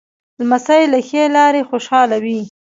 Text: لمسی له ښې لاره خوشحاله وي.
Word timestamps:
لمسی 0.39 0.83
له 0.91 0.99
ښې 1.07 1.23
لاره 1.35 1.61
خوشحاله 1.69 2.17
وي. 2.23 2.39